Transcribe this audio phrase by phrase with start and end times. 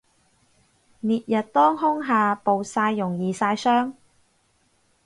[1.01, 3.93] 烈日當空下暴曬容易曬傷